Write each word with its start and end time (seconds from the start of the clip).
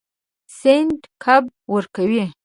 سیند 0.59 0.99
کب 1.23 1.43
ورکوي. 1.73 2.23